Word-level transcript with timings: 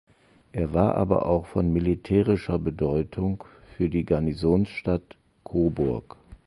Er 0.51 0.73
war 0.73 0.95
aber 0.95 1.27
auch 1.27 1.45
von 1.45 1.71
militärischer 1.71 2.57
Bedeutung 2.57 3.43
für 3.77 3.87
die 3.87 4.03
Garnisonstadt 4.03 5.15
Coburg. 5.43 6.15